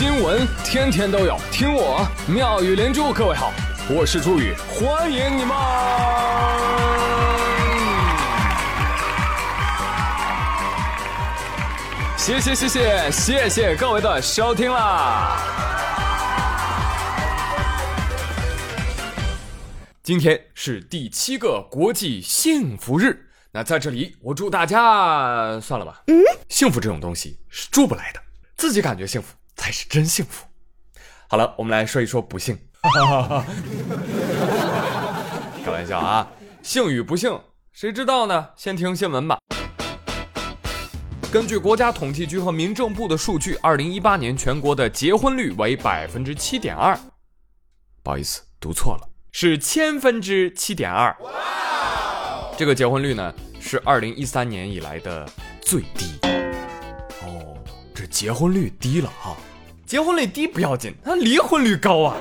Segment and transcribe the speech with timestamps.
[0.00, 3.12] 新闻天天都有，听我妙语连珠。
[3.12, 3.52] 各位好，
[3.90, 5.54] 我是朱宇，欢迎你们！
[12.16, 15.36] 谢谢谢谢谢谢各位的收听啦！
[20.02, 26.00] 今天是第七个国际幸福日，那在这里我祝大家算了吧。
[26.06, 26.16] 嗯，
[26.48, 28.20] 幸福这种东西是住不来的，
[28.56, 29.34] 自己感觉幸福。
[29.60, 30.46] 才是真幸福。
[31.28, 32.58] 好了，我们来说一说不幸。
[35.62, 36.26] 开玩笑啊，
[36.62, 37.38] 幸与不幸
[37.70, 38.48] 谁知道呢？
[38.56, 39.38] 先听新闻吧。
[41.30, 46.98] 根据国家统计局和民政部的数据，二零一八年全国的结婚率为百分之七点二。
[48.02, 51.14] 不好意思，读错了，是千分之七点二。
[52.56, 55.28] 这个结婚率呢，是二零一三年以来的
[55.60, 56.18] 最低。
[57.22, 57.58] 哦，
[57.94, 59.36] 这结婚率低了哈。
[59.90, 62.16] 结婚率低不要紧，他离婚率高啊！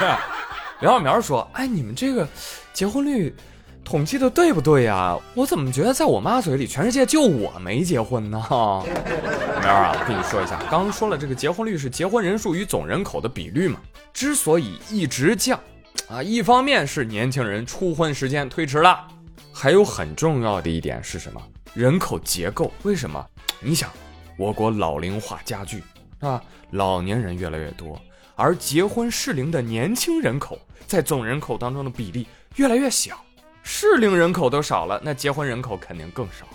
[0.80, 2.26] 刘小苗说：“哎，你们这个
[2.72, 3.36] 结婚率
[3.84, 5.14] 统计的对不对呀？
[5.34, 13.78] 我怎么觉得在我妈嘴里，全世界就我没结婚呢？” 苗啊，我跟你说一下，刚刚说了，这个结婚率是结婚人数与总人口的比率嘛。
[14.14, 15.60] 之所以一直降，
[16.08, 19.06] 啊，一方面是年轻人初婚时间推迟了，
[19.52, 21.42] 还有很重要的一点是什么？
[21.74, 22.72] 人口结构。
[22.82, 23.22] 为什么？
[23.60, 23.90] 你想，
[24.38, 25.84] 我国老龄化加剧。
[26.20, 28.00] 啊，老年人越来越多，
[28.34, 33.22] 而结婚适龄的年轻人口在总人口当中的比例越来越小，
[33.62, 36.46] 适龄人口都少了，那结婚人口肯定更少。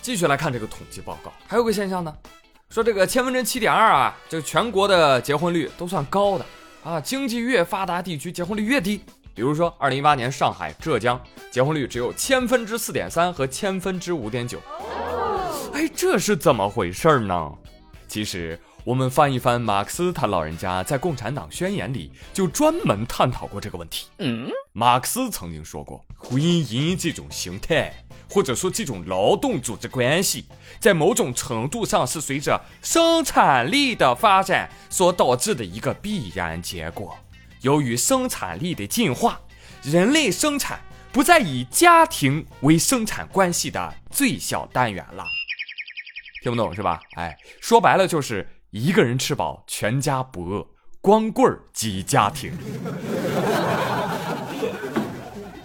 [0.00, 2.14] 继续来看这个统计报告，还有个现象呢，
[2.68, 6.44] 说这个千分之七点二啊，这个全国的结婚率都算高的
[6.82, 9.02] 啊，经济越发达地区结婚率越低。
[9.34, 11.20] 比如说，二零一八年上海、浙江
[11.50, 14.60] 结婚率只有千分之四点三和千分之五点九。
[15.72, 17.52] 哎，这是怎么回事呢？
[18.06, 24.08] 其实，我们翻一翻马克思他老人家在《共产党宣言》里就专门探讨过这个问题。
[24.18, 27.94] 嗯，马克思曾经说过，婚姻这种形态，
[28.28, 30.44] 或者说这种劳动组织关系，
[30.78, 37.16] 在某种程度上是随着生产力的发展所导致的一个必然结果。
[37.62, 39.40] 由于生产力的进化，
[39.82, 40.78] 人类生产
[41.10, 45.24] 不再以家庭为生产关系的最小单元了。
[46.42, 47.00] 听不懂是吧？
[47.16, 50.66] 哎，说白了就是一个人吃饱，全家不饿，
[51.00, 52.52] 光棍儿即家庭。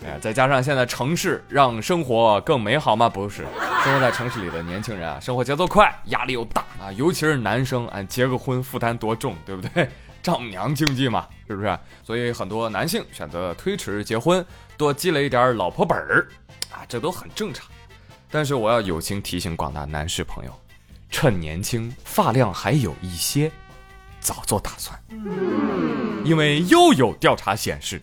[0.06, 3.10] 哎，再加上现在城市让生活更美好吗？
[3.10, 3.48] 不是，
[3.84, 9.90] 生活在城市里的年轻人啊，生活节奏快，压力又大啊，尤其是男生，啊，结个婚负担多重，对不对？
[10.22, 11.80] 丈母娘经济嘛，是不是？
[12.04, 14.46] 所以很多男性选择推迟结婚，
[14.78, 16.28] 多积累一点老婆本儿，
[16.72, 17.66] 啊，这都很正常。
[18.30, 20.52] 但是我要友情提醒广大男士朋友。
[21.10, 23.52] 趁年轻，发量还有一些，
[24.20, 24.98] 早做打算。
[26.24, 28.02] 因为又有调查显示，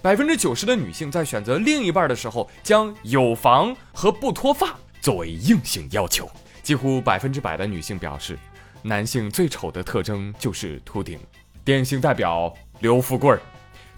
[0.00, 6.30] 百分之九十的女性在选择另一半的时候，将有房和不脱发作为硬性要求。
[6.62, 8.38] 几乎百分之百的女性表示，
[8.82, 11.18] 男性最丑的特征就是秃顶，
[11.64, 13.36] 典型代表刘富贵，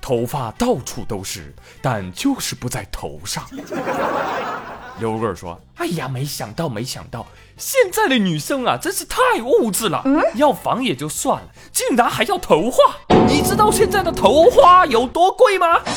[0.00, 3.44] 头发到处都是，但就是不在头上。
[4.98, 7.26] 刘贵说：“哎呀，没想到，没想到，
[7.58, 10.00] 现在的女生啊，真是太物质了。
[10.06, 12.78] 嗯要房也就算了，竟然还要头花。
[13.28, 15.78] 你知道现在的头花有多贵吗？”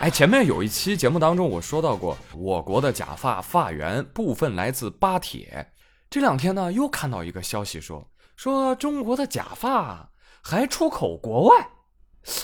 [0.00, 5.72] 哎，前面有一期节目当中，我说到过，我国的假发发源部分来自巴铁。
[6.10, 10.10] 这两天呢，又看到一个消息说，说中国的假发
[10.42, 11.70] 还出口国外。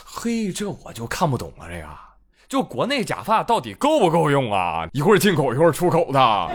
[0.07, 1.87] 嘿，这我就看不懂了，这个。
[2.53, 4.87] 就国内假发到底够不够用啊？
[4.93, 6.51] 一会儿进口一会儿出口的。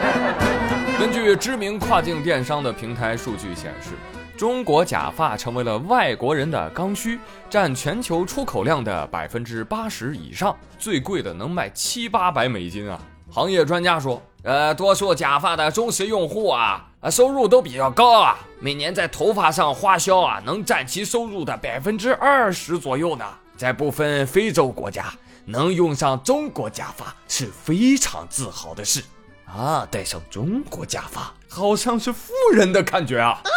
[1.00, 3.92] 根据知名跨境电商的平台数据显示，
[4.36, 7.18] 中国假发成为了外国人的刚需，
[7.48, 13.00] 占全球出口量的百分之八十以上，最贵的能卖七八百美金啊！
[13.30, 23.24] 行业专家说，呃，多数假发的忠实用户啊，啊，收入都比较高啊，每年在头发上花销啊，能占其收入的百分之二十左右呢。
[23.56, 25.06] 在部分非洲国家，
[25.44, 29.02] 能用上中国假发是非常自豪的事
[29.46, 29.86] 啊！
[29.90, 33.40] 戴上中国假发，好像是富人的感觉啊！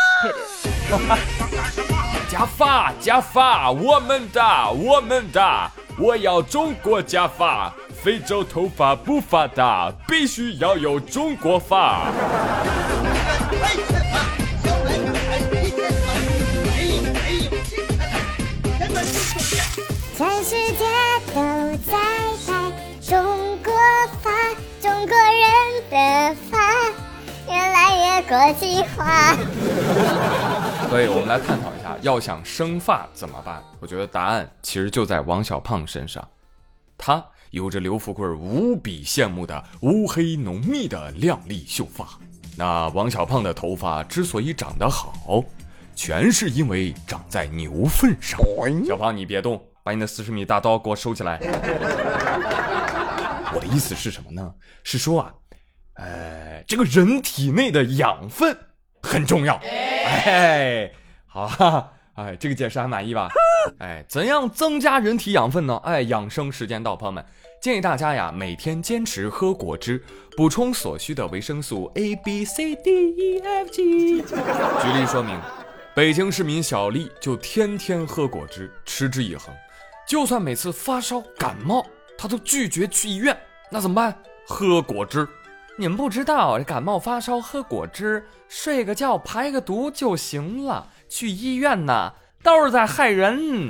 [2.30, 7.74] 假发，假发，我们的，我们的，我要中国假发。
[8.02, 12.10] 非洲头发不发达，必须要有中国发。
[20.20, 20.84] 全世界
[21.28, 21.34] 都
[21.78, 21.98] 在
[22.46, 22.70] 拍
[23.00, 23.72] 中国
[24.22, 24.30] 发，
[24.82, 26.58] 中国人的发，
[27.48, 29.34] 越来越国际化。
[30.90, 33.64] 所以我们来探讨一下，要想生发怎么办？
[33.80, 36.28] 我觉得答案其实就在王小胖身上，
[36.98, 42.06] 他有着刘富贵无比羡慕的乌黑浓密的亮丽秀发。
[42.58, 45.42] 那王小胖的头发之所以长得好，
[45.96, 48.38] 全是因为长在牛粪上。
[48.86, 51.40] 小胖，你别动，把你的四十米大刀给我收起来。
[53.54, 54.54] 我的意思是什么呢？
[54.84, 55.34] 是说啊，
[55.96, 58.56] 呃，这个人体内的养分
[59.02, 59.56] 很重要。
[59.56, 60.92] 哎，
[61.26, 63.30] 好，哈哈，哎，这个解释还满意吧？
[63.80, 65.82] 哎，怎样增加人体养分呢？
[65.84, 67.26] 哎，养生时间到，朋友们，
[67.62, 70.04] 建议大家呀，每天坚持喝果汁，
[70.38, 74.22] 补充所需的维生素 A、B、C、D、E、F、G。
[74.22, 75.38] 举例说明，
[75.96, 79.54] 北京市民小丽就天天喝果汁，持之以恒，
[80.10, 81.86] 就算每次发烧感冒。
[82.18, 83.40] 他都拒绝去医院，
[83.72, 84.14] 那怎么办？
[84.46, 85.26] 喝果汁。
[85.78, 90.86] 你们不知道，这感冒发烧喝果汁，睡个觉排个毒就行了。
[91.08, 92.12] 去医院呢，
[92.44, 93.70] 都是在害人。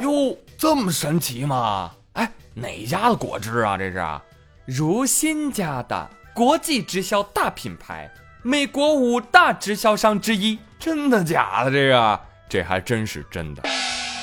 [0.00, 1.92] 哟，这么神奇吗？
[2.14, 3.78] 哎，哪家的果汁啊？
[3.78, 4.20] 这是
[4.66, 8.10] 如新家的国际直销大品牌，
[8.42, 10.58] 美国五大直销商之一。
[10.80, 11.70] 真的假的？
[11.70, 13.62] 这个，这还真是真的。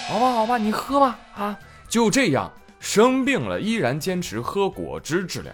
[0.09, 1.19] 好吧，好吧，你喝吧。
[1.35, 2.51] 啊，就这样。
[2.79, 5.53] 生病了依然坚持喝果汁治疗，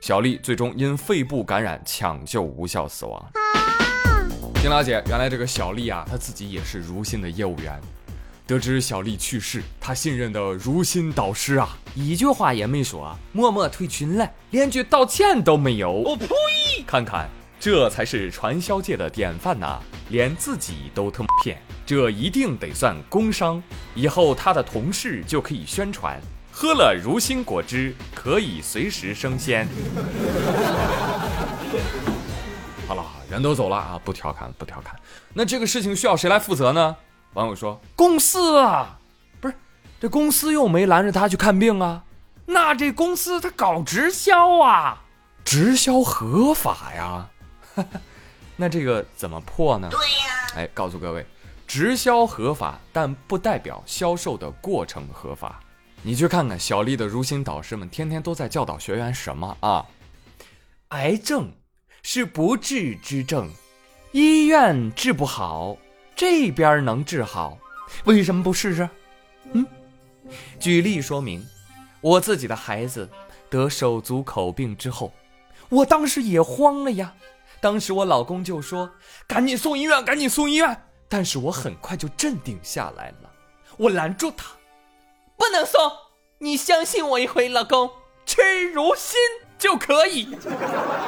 [0.00, 3.32] 小丽最终因肺部感染抢救无效死亡。
[4.56, 7.80] 听了解，原来这个小丽啊，她自己也是如新的业务员。
[8.46, 15.90] 得知小丽去世，她信任的如新导师啊，一句话也没说，默默退群了，连句道歉都没有。
[15.90, 16.28] 我呸！
[16.86, 17.28] 看看，
[17.60, 23.60] 这才是传销界的典范呐，连自己都他妈骗，这一定得算工伤。
[23.94, 26.20] 以后他的同事就可以宣传。
[26.52, 29.68] 喝了如新果汁可以随时升仙。
[32.86, 34.94] 好了，人都走了啊，不调侃，不调侃。
[35.34, 36.96] 那这个事情需要谁来负责呢？
[37.34, 38.98] 网友说公司啊，
[39.40, 39.54] 不是，
[40.00, 42.04] 这公司又没拦着他去看病啊。
[42.46, 45.02] 那这公司他搞直销啊，
[45.44, 47.28] 直销合法呀。
[48.56, 49.88] 那这个怎么破呢？
[49.90, 50.52] 对呀。
[50.56, 51.24] 哎，告诉各位，
[51.66, 55.60] 直销合法，但不代表销售的过程合法。
[56.02, 59.84] 你去看看小丽的如新导师们，天天都在教导学员什么啊？
[60.88, 61.52] 癌症
[62.02, 63.50] 是不治之症，
[64.12, 65.76] 医院治不好，
[66.16, 67.58] 这边能治好，
[68.04, 68.88] 为什么不试试？
[69.52, 69.66] 嗯，
[70.58, 71.46] 举例说明，
[72.00, 73.08] 我自己的孩子
[73.50, 75.12] 得手足口病之后，
[75.68, 77.12] 我当时也慌了呀。
[77.60, 78.90] 当时我老公就说
[79.26, 83.30] ：“赶紧送医院，赶紧送医院。”但是我很快就镇定下来了，
[83.76, 84.52] 我拦住他。
[85.36, 85.80] 不能送，
[86.38, 87.90] 你相信我一回，老公，
[88.26, 89.18] 吃如新
[89.58, 90.36] 就可以。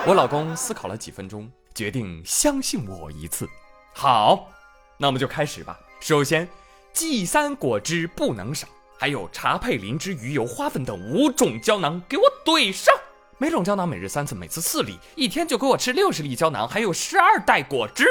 [0.07, 3.49] 我老公思考了几分钟，决定相信我一次。
[3.93, 4.49] 好，
[4.97, 5.79] 那我们就开始吧。
[6.01, 6.49] 首先
[6.93, 8.67] ，G 三果汁不能少，
[8.99, 12.95] 还有茶配灵芝、鱼油、花粉等五种胶囊，给我怼上。
[13.41, 18.05] 每种胶囊每日三次，每次四粒，一天就给我吃六十粒胶囊，还有十二袋果汁。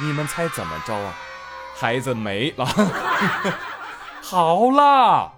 [0.00, 1.14] 你们猜怎么着啊？
[1.76, 2.64] 孩子没了。
[4.22, 5.30] 好啦，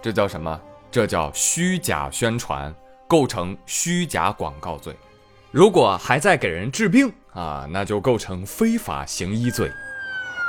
[0.00, 0.60] 这叫什么？
[0.92, 2.72] 这叫虚假宣传，
[3.08, 4.96] 构成虚假广告罪。
[5.50, 9.68] 如果还在给人治病啊，那就构成非法行医罪。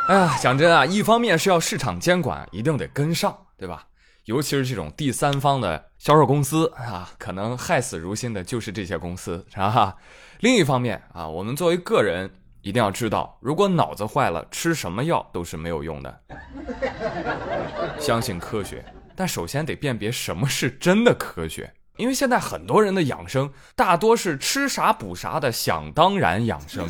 [0.07, 3.88] 哎呀，讲真啊，一方面是要市场监管一定得跟上，对吧？
[4.25, 9.95] 尤其是这种第三方的销售公司啊，可能害死如新的就是这些公司，是吧？
[10.41, 12.29] 另一方面啊，我们作为个人。
[12.62, 16.22] 一定要知道，如果脑子坏了，吃什么药都是没有用的。
[18.00, 18.83] 相信科学，
[19.17, 21.74] 但首先得辨别什么是真的科学。
[21.98, 26.88] 因为现在很多人的养生大多是吃啥补啥的想当然养生。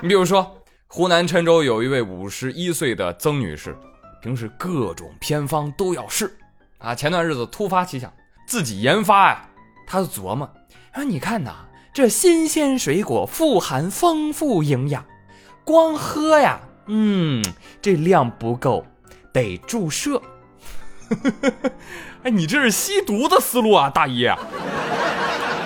[0.00, 3.76] 你比如说，湖南郴州有一位五十一岁的曾女士，
[4.22, 6.34] 平时各种偏方都要试
[6.80, 6.94] 啊。
[6.94, 8.12] 前段日子突发奇想，
[8.46, 9.48] 自己研发呀，
[9.86, 10.50] 他就琢磨，
[10.94, 11.66] 说你看呐。
[11.92, 15.04] 这新鲜水果富含丰富营养，
[15.64, 17.44] 光喝呀，嗯，
[17.82, 18.86] 这量不够，
[19.32, 20.22] 得注射。
[22.22, 24.32] 哎，你这是吸毒的思路啊，大爷！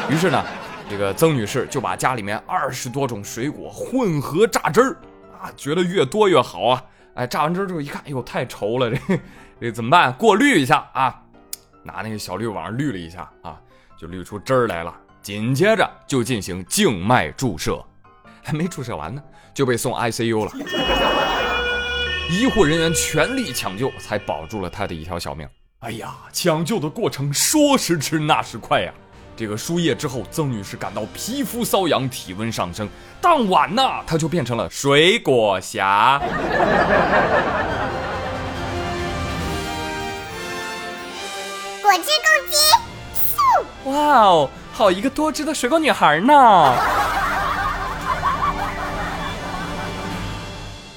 [0.09, 0.43] 于是呢，
[0.89, 4.97] 这个曾女士就把家里面二十多种水果混合榨汁儿
[5.39, 6.83] 啊，觉得越多越好啊。
[7.13, 9.21] 哎，榨完汁之后一看，哎呦，太稠了，这
[9.65, 10.13] 这怎么办？
[10.13, 11.19] 过滤一下啊，
[11.83, 13.57] 拿那个小滤网滤了一下啊，
[13.97, 14.95] 就滤出汁儿来了。
[15.23, 17.83] 紧接着就进行静脉注射，
[18.43, 19.23] 还没注射完呢，
[19.55, 20.53] 就被送 ICU 了。
[22.29, 25.49] 医护人员全力抢救，才保住了他的一条小命。
[25.79, 28.93] 哎呀，抢救的过程说时迟那时快呀！
[29.35, 32.87] 这个输液之后，曾女士感到皮肤瘙痒，体温上升。
[33.19, 36.21] 当晚呢，她就变成了水果侠。
[43.85, 46.35] 哇哦，好一个多汁的水果女孩呢！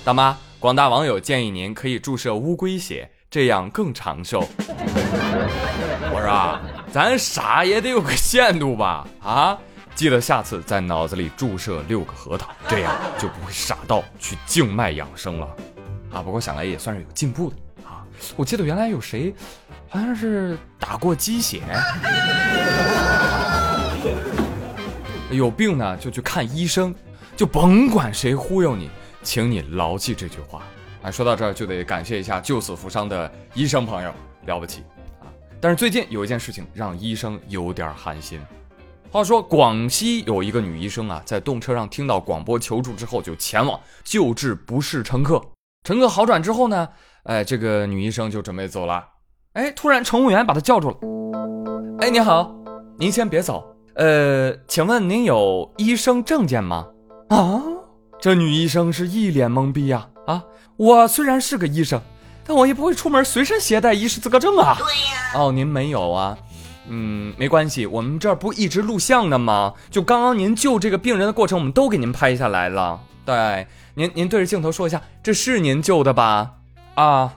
[0.06, 4.48] 大妈，广大网友建议您可以注射乌龟血，这样更长寿。
[6.14, 9.06] 我说啊，咱傻也得有个限度吧？
[9.22, 9.58] 啊，
[9.94, 15.48] 记得下次在脑子里注射六个核桃，这样就不会傻到去静脉养生了。
[16.14, 17.58] 啊，不过想来也算是有进步的。
[18.36, 19.34] 我记得原来有谁，
[19.90, 21.62] 好像是打过鸡血。
[25.32, 26.96] 有病呢就去看医生，
[27.36, 28.90] 就甭管谁忽悠你。
[29.24, 30.64] 请你牢记这句话
[31.02, 31.12] 啊！
[31.12, 34.14] 说到这儿就得感谢一下救死扶伤的医生朋友，
[34.46, 34.84] 了不起
[35.20, 35.28] 啊！
[35.60, 38.40] 但是最近有一件事情让医生有点寒心。
[39.12, 45.42] 话说广西有一个女医生啊，在动车上听到广播求助之后，就前往救治不适乘客。
[45.84, 46.88] 乘客好转之后呢，
[47.28, 49.06] 哎，这个女医生就准备走了。
[49.54, 50.98] 哎，突然乘务员把她叫住了。
[52.00, 52.56] 哎，您好，
[52.98, 53.76] 您先别走。
[53.96, 56.88] 呃，请问您有医生证件吗？
[57.28, 57.62] 啊？
[58.22, 60.08] 这女医生是一脸懵逼呀！
[60.26, 60.42] 啊，
[60.78, 62.02] 我虽然是个医生，
[62.46, 64.78] 但我也不会出门随身携带医师资格证啊。
[64.80, 65.34] 对呀。
[65.36, 66.38] 哦，您没有啊？
[66.88, 69.74] 嗯，没关系，我们这儿不一直录像呢吗？
[69.92, 73.02] 就刚刚您救这个病人的过程，我们都给您拍下来了。
[73.26, 76.52] 对，您您对着镜头说一下，这是您救的吧？
[76.98, 77.34] 啊。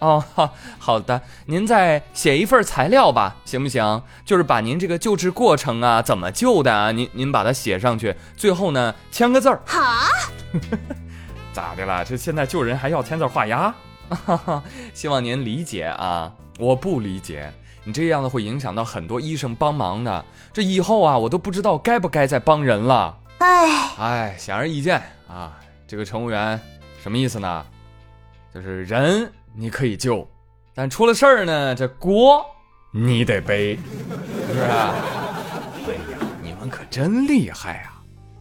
[0.00, 0.22] 哦，
[0.78, 4.02] 好的，您再写一份材料吧，行不行？
[4.22, 9.62] 就是把您这个救治过程啊，怎么救的啊，您您把它写上去，最后呢签个字儿。
[9.64, 9.80] 好，
[11.54, 12.04] 咋的了？
[12.04, 13.74] 这现在救人还要签字画押？
[14.92, 17.50] 希望您理解啊，我不理解，
[17.84, 23.16] 你这样的会影响到很多医生帮忙的，这以后啊，我都不知道该不该再帮人了。
[23.38, 26.60] 哎哎，显而易见啊，这个乘务员
[27.02, 27.64] 什么意思呢？
[28.54, 29.30] 就是人。
[29.56, 30.28] 你可以救，
[30.74, 32.44] 但出了事儿呢，这锅
[32.90, 34.60] 你得背，是不是？
[34.62, 34.94] 哎呀，
[36.42, 37.93] 你们可真厉害啊！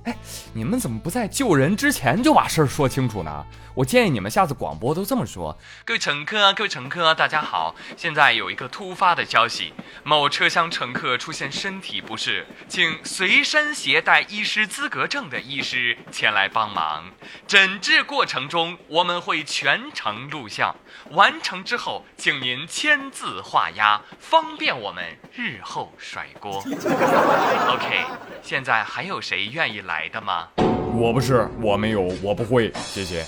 [0.04, 0.16] 哎，
[0.54, 3.46] 你们怎么不在救人之前就把事儿说清楚呢？
[3.74, 17.06] 我建议你们下次广播都这么说：各位乘客，各位乘客，大家好，现在有一个突发的消息，某车厢乘客出现身体不适，请随身携带医师资格证的医师前来帮忙。
[17.48, 20.76] 诊治过程中我们会全程录像，
[21.12, 26.60] 完成之后请您签字画押，方便我们日后甩锅。
[26.60, 28.06] OK，
[28.44, 30.48] 现在还有谁愿意来的吗？
[30.96, 33.26] 我不是，我没有，我不会，谢谢。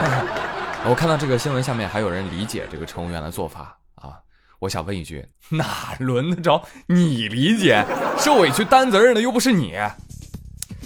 [0.88, 4.14] 我看到这个新闻下面还有人理解这个乘务员的做法啊，
[4.58, 7.84] 我想问一句，哪轮得着你理解？
[8.18, 9.74] 受委屈担责任的又不是你。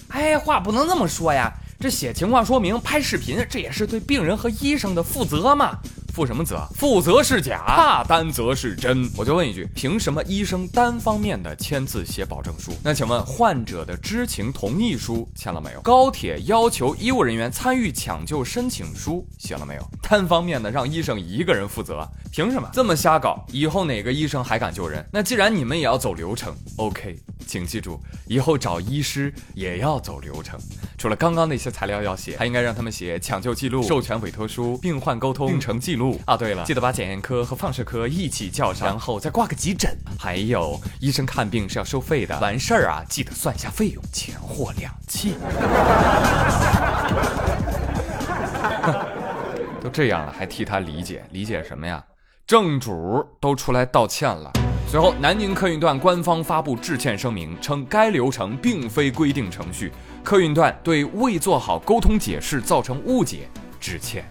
[0.09, 5.79] 哎，话不能这么说呀，这写情况说明、拍视频，这也是对病人和医生的负责嘛。
[6.13, 6.69] 负什么责？
[6.75, 9.11] 负责是假，怕担责是真。
[9.17, 12.73] 我就问一句，凭什么医生单方面的签字写保证书？
[12.85, 15.81] 那请问患者的知情同意书签了没有？
[15.81, 19.91] 高铁要求医务人员参与抢救申请书写了没有？
[20.03, 23.43] 单方面的让医生一个人负责，凭什么这么瞎搞？
[23.51, 25.03] 以后哪个医生还敢救人？
[25.11, 30.61] 那既然你们也要走流程，OK，请记住，以后找医师也要走流程。
[30.99, 36.37] 除了刚刚那些材料要写，还应该让他们写抢救记录、授权委托书、病患沟通、病程记录啊。
[36.37, 39.95] 对了，记得把检验科和放射科一起叫上，然后再挂个急诊。
[40.19, 45.35] 还有，医生看病是要收费的，完事儿啊，记得算下费用，钱货两讫。
[49.83, 52.03] 都这样了，还替他理解理解什么呀？
[52.47, 54.51] 正主都出来道歉了。
[54.89, 59.91] 随后，南宁客运段官方发布致歉声明，称该流程并非规定程序。
[60.23, 63.49] 客运段对未做好沟通解释造成误解
[63.81, 64.25] 致歉。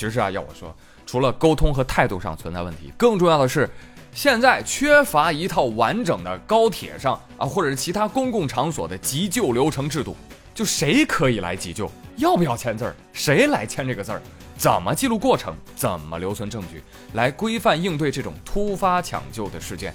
[0.00, 3.68] 其实啊，要我说，除了沟通和态度上存在问题，更重要的是，
[4.14, 10.16] 现在缺乏一套完整的高铁上啊，或者是其他公共场所的急救流程制度。
[10.54, 14.22] 就谁可以来急救，要不要签字儿，谁来签这个字儿，
[14.56, 19.92] 怎么记录过程，怎么留存证据，来规范应对这种突发抢救的事件，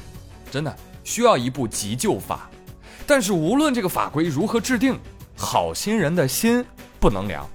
[0.51, 2.47] 真的需要一部急救法。
[3.07, 4.99] 但是无论这个法规如何制定，
[5.35, 6.63] 好心人的心
[6.99, 7.47] 不能凉，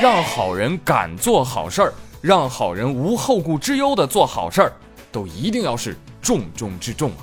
[0.00, 4.72] 让好人敢做好事儿，让好人无后顾之忧的做好事儿，
[5.10, 7.22] 都一定要是重中之重啊！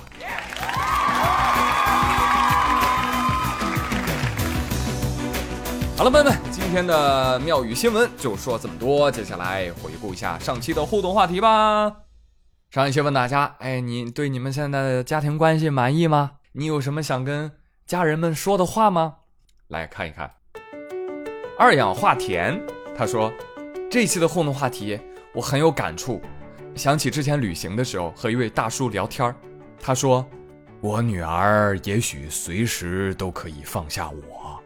[5.96, 11.92] 好了，朋友们，今天的妙语新闻就说这么多，接下来回顾一下上期的互动话题吧。
[12.70, 16.32] 上一期问大家，哎，你对你们现在的家庭关系满意吗？
[16.52, 17.52] 你有什么想跟
[17.86, 19.16] 家人们说的话吗？
[19.68, 20.39] 来看一看。
[21.60, 22.58] 二氧化田，
[22.96, 23.30] 他说，
[23.90, 24.98] 这期的互动话题
[25.34, 26.18] 我很有感触，
[26.74, 29.34] 想起之前旅行的时候和一位大叔聊天
[29.78, 30.24] 他说，
[30.80, 34.58] 我女儿也许随时都可以放下我，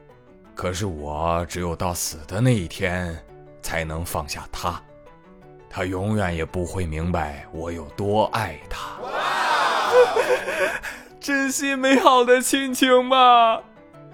[0.54, 3.12] 可是我只有到死的那一天
[3.60, 4.80] 才能放下她。
[5.68, 9.00] 她永远也不会明白我有多爱她。
[11.18, 13.60] 珍惜 美好的亲情吧。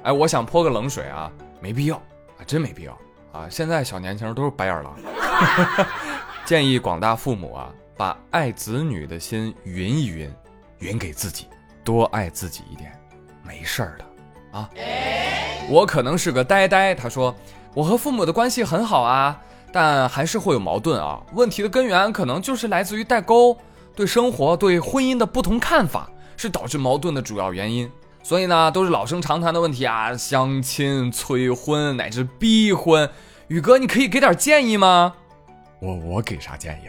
[0.02, 2.02] 哎，我想泼个冷水啊，没必要啊，
[2.50, 2.99] 真没必要
[3.33, 3.49] 啊。
[3.49, 4.97] 现在小年轻都是白眼狼。
[6.45, 10.28] 建议广大父母啊，把爱子女的心匀一匀，
[10.78, 11.47] 匀给自己，
[11.85, 12.90] 多爱自己一点，
[13.45, 14.69] 没事儿的啊。
[15.69, 17.33] 我可能是个呆呆，他说
[17.73, 19.40] 我和父母的关系很好啊。
[19.73, 21.23] 但还是会有矛盾啊！
[21.33, 23.57] 问题的根源可能就是来自于代沟，
[23.95, 27.88] 对生活、对婚姻的不同看法，是导致矛盾的主要原因。
[28.22, 33.08] 所以呢，都是老生常谈的问题啊，相亲、催婚乃至逼婚。
[33.48, 35.14] 宇哥，你可以给点建议吗？
[35.80, 36.88] 我我给啥建议？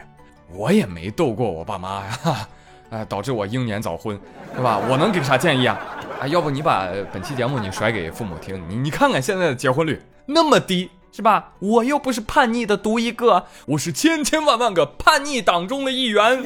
[0.54, 2.48] 我也没斗过我爸妈呀，
[2.92, 4.20] 哎，导致我英年早婚，
[4.54, 4.80] 对吧？
[4.90, 5.80] 我能给啥建议啊？
[6.20, 10.90] 啊，要不你把本期节目你甩给父母听，你你看看现在的结婚率那么低。
[11.14, 11.52] 是吧？
[11.60, 16.46] 我又不是叛逆的独一个，我是千千万万个叛逆党中的一员。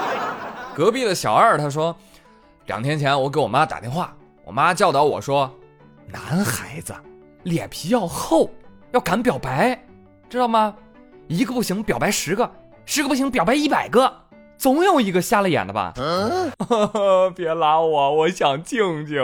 [0.74, 1.94] 隔壁的小二他说，
[2.70, 5.52] 两天前我给我妈打电话，我妈教导我说，
[6.06, 6.94] 男孩子
[7.42, 8.48] 脸皮要厚，
[8.92, 9.76] 要敢表白，
[10.28, 10.72] 知道吗？
[11.26, 12.48] 一个不行表白十个，
[12.86, 14.12] 十个不行表白一百个，
[14.56, 15.92] 总有一个瞎了眼的吧？
[17.34, 19.18] 别拉我，我想静静。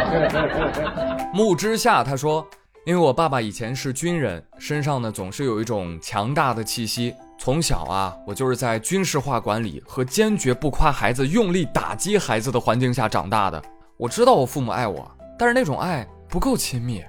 [1.32, 2.46] 木之下他说。
[2.84, 7.14] 因为我爸爸以前是军人，身上呢总是有一种强大的气息。
[7.38, 13.62] 从小啊，我就是在军事化管理和坚决不夸孩子、用力打击孩子的环境下长大的。
[13.96, 17.02] 我知道我父母爱我，但是那种爱不够亲密。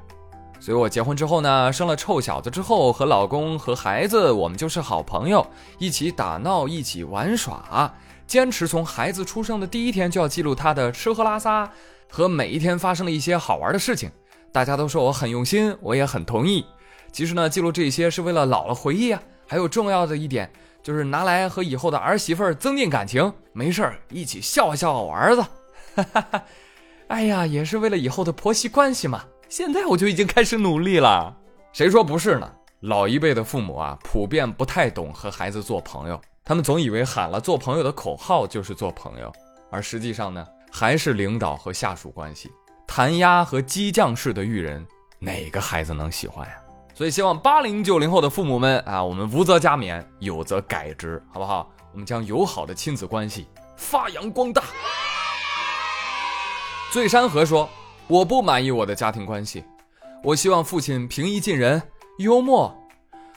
[0.59, 5.45] 所以我结婚之后呢，生了臭小子之后，和老公和孩子我们就是好朋友，
[5.77, 7.93] 一起打闹，一起玩耍，
[8.25, 11.69] 坚持从孩子出生的第一天就要记录他的吃喝拉撒
[12.09, 14.09] 和每一天发生的一些好玩的事情。
[14.51, 16.65] 大家都说我很用心，我也很同意。
[17.11, 19.21] 其实呢，记录这些是为了老了回忆啊。
[19.47, 23.31] 还有重要的一点，就是拿来和以后的儿媳妇增进感情。
[23.53, 25.41] 没事儿，一起笑话笑话我儿子。
[25.95, 26.43] 哈哈哈，
[27.07, 29.23] 哎呀，也是为了以后的婆媳关系嘛。
[29.47, 31.35] 现在我就已经开始努力了。
[31.71, 32.51] 谁说不是呢？
[32.81, 36.19] 老一辈的父母啊，普遍不太懂和孩子做朋友。
[36.43, 39.31] 他们总以为喊了做朋友的口号就是做朋友，
[39.71, 42.51] 而实际上呢，还是领导和下属关系。
[42.85, 44.85] 弹压和激将式的育人，
[45.17, 46.55] 哪个孩子能喜欢呀？
[46.95, 51.69] 所以希望八零九零后的父母们啊，我们无则加勉，有则改之，好不好？
[51.91, 54.63] 我们将友好的亲子关系发扬光大。
[56.93, 57.67] 醉山河说
[58.07, 59.65] ：“我不满意我的家庭关系，
[60.23, 61.81] 我希望父亲平易近人、
[62.19, 62.73] 幽默，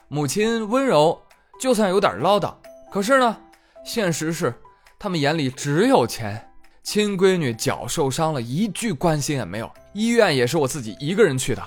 [0.07, 1.21] 母亲温柔，
[1.61, 2.55] 就算有点唠叨。
[2.92, 3.37] 可是呢，
[3.85, 4.55] 现实是，
[5.01, 6.48] 他们眼里只有钱。”
[6.90, 9.70] 亲闺女脚受伤了，一句关心也没有。
[9.92, 11.62] 医院也是我自己一个人去的。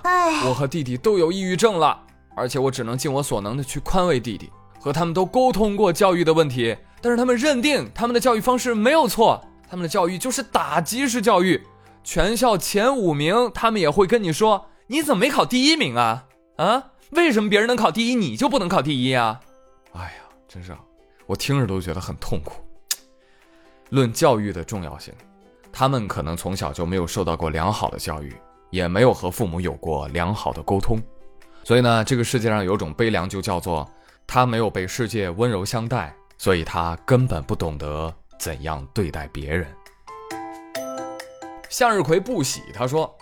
[0.47, 1.95] 我和弟弟都有抑郁症了，
[2.35, 4.49] 而且我只能尽我所能的去宽慰弟弟。
[4.79, 11.61] 和他们都沟通过教育的问题，但是他们认定他们的教育方式没有错，他们的教育就是打击式教育。
[12.03, 16.25] 全校前五名，他们也会跟你说：“你怎么没考第一名啊？
[16.57, 19.39] 啊，为什么别人能考第一，你就不能考第一啊？”
[19.93, 20.75] 哎呀，真是，
[21.27, 22.53] 我听着都觉得很痛苦。
[23.91, 25.13] 论教育的重要性，
[25.69, 28.33] 他们可能从小就没有受到过良好的教育，
[28.69, 30.97] 也没有和父母有过良好的沟通，
[31.65, 33.85] 所以呢，这个世界上有种悲凉，就叫做
[34.25, 39.67] 他没有被世界温柔相待，所以他根本不懂得怎样对待别人。
[41.67, 43.13] 向日葵不喜，他说，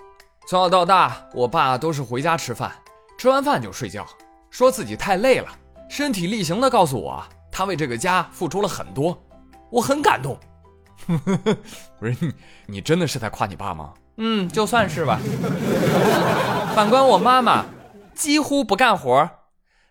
[0.48, 2.72] 从小到大，我爸都是回家吃饭，
[3.18, 4.06] 吃完饭就睡觉，
[4.52, 5.48] 说自己太累了，
[5.90, 9.20] 身体力行的告诉我，他为这个家付出了很多，
[9.72, 10.38] 我很感动。
[12.00, 12.34] 不是你，
[12.68, 13.94] 你真的是在夸你爸吗？
[14.18, 15.20] 嗯，就算是吧。
[16.76, 17.66] 反观我妈妈，
[18.14, 19.30] 几乎不干活，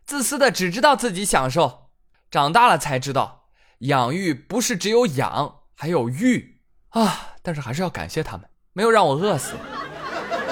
[0.05, 1.91] 自私的只知道自己享受。
[2.31, 3.45] 长大了才知道，
[3.81, 7.35] 养育不是只有养，还有育啊！
[7.43, 9.55] 但是还是要感谢他们，没有让我饿死。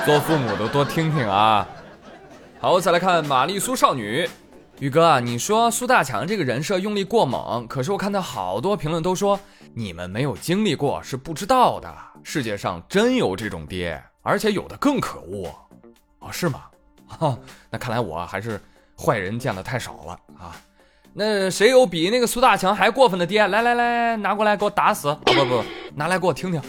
[0.04, 1.66] 做父母的多听听啊。
[2.58, 4.28] 好，再来看玛丽苏少女。
[4.78, 9.40] 宇哥，你说苏大强这个人设用力过猛，可是我看到好多评论都说
[9.72, 11.90] 你们没有经历过是不知道的。
[12.22, 15.48] 世界上真有这种爹，而且有的更可恶。
[16.18, 16.64] 哦，是吗？
[17.08, 17.38] 哈，
[17.70, 18.60] 那看来我还是
[18.98, 20.54] 坏人见的太少了啊。
[21.14, 23.46] 那谁有比那个苏大强还过分的爹？
[23.46, 25.16] 来来来，拿过来给我打死！
[25.24, 26.60] 不不不，拿来给我听听。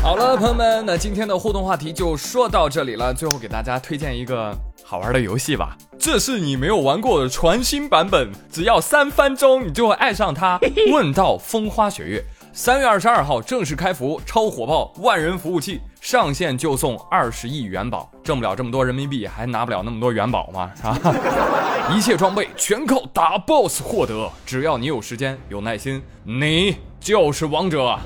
[0.00, 3.12] 好了，朋友们，那今天的互动话题就说到这里了。
[3.12, 4.56] 最后给大家推荐一个
[4.92, 10.60] 好玩的游戏吧，这是你没有玩过的全新版本，只要三分钟，你就会爱上它。
[10.92, 20.70] 问道风花雪月，三月二十二号正式开服，超火爆，万人服务器，上线就送二十亿元宝，挣不了这么多人民币，还拿不了那么多元宝吗？
[20.82, 20.98] 啊！
[21.96, 27.98] 一切装备全靠打 BOSS 获得，只要你有时间、有耐心，你就是王者。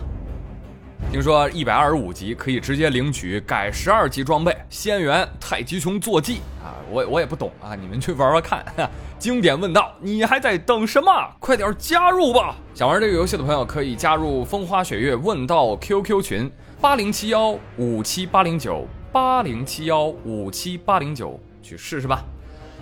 [1.10, 6.76] 听说一百二十五级可以直接领取改十二级装备仙元太极熊坐骑啊！
[6.90, 8.64] 我我也不懂啊，你们去玩玩看。
[9.18, 11.10] 经典问道：你还在等什么？
[11.38, 12.56] 快点加入吧！
[12.74, 22.24] 想玩这个游戏的朋友可以加入风花雪月问道 QQ 群八零七幺五七八零九八零七幺五七八零九去试试吧。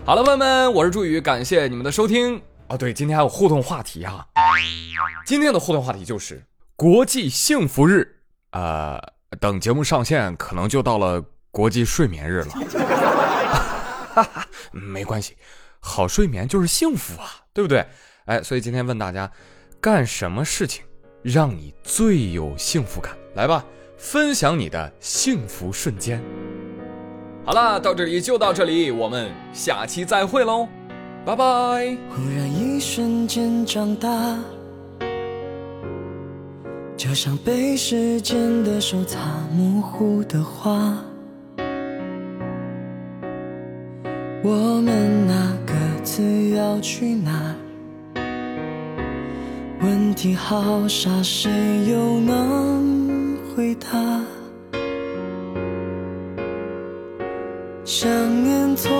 [0.05, 2.40] 好了，朋友们，我是朱宇，感谢你们的收听。
[2.66, 4.27] 哦，对，今天还有互动话题哈。
[5.24, 6.42] 今天的互动话题就是
[6.76, 8.16] 国际幸福日。
[8.50, 9.00] 呃，
[9.40, 12.54] 等节目上线，可能就到了国际睡眠日了。
[14.70, 15.37] 没关系，
[15.80, 17.84] 好睡眠就是幸福啊，对不对？
[18.26, 19.30] 哎，所以今天问大家，
[19.80, 20.84] 干什么事情
[21.22, 23.12] 让你最有幸福感？
[23.34, 23.64] 来吧，
[23.98, 26.22] 分享你的幸福瞬间。
[27.44, 30.68] 好了，到这里就到这里，我们下期再会喽，
[31.26, 31.44] 拜拜。
[32.10, 34.38] 忽然一瞬间长大。
[36.96, 39.18] 就像被时间的手擦
[39.52, 40.96] 模糊的画，
[44.42, 47.54] 我们那各自要去哪？
[49.80, 51.50] 问题好傻，谁
[51.90, 53.88] 又能回答？
[57.85, 58.09] 想
[58.42, 58.90] 念从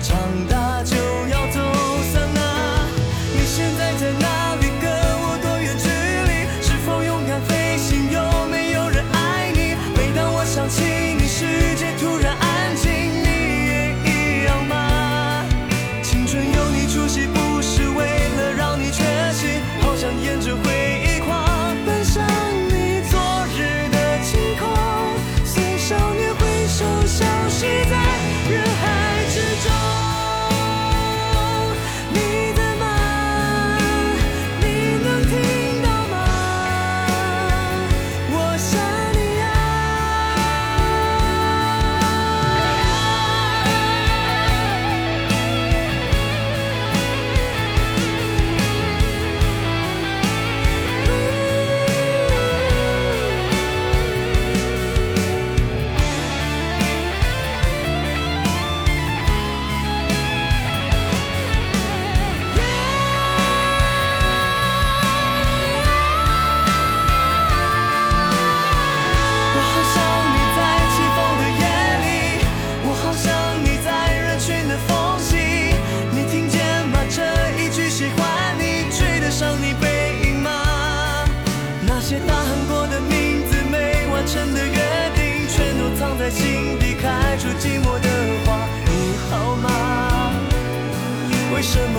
[0.00, 0.16] 长
[0.48, 0.57] 大。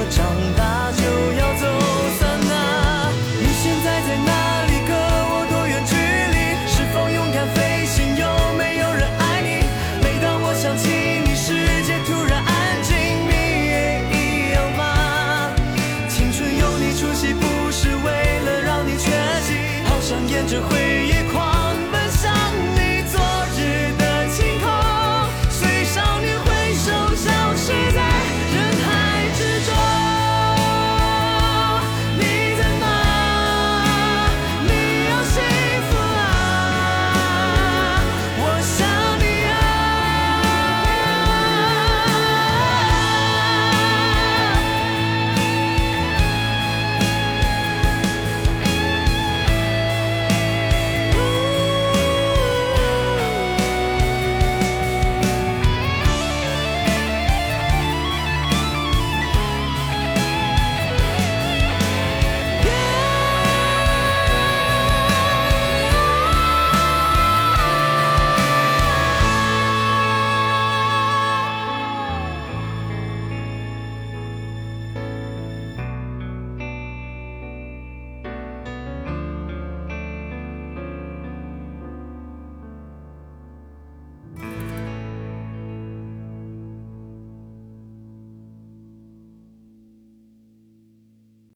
[0.09, 0.58] 就